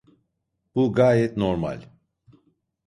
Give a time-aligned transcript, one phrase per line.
[0.75, 1.81] Bu gayet normal.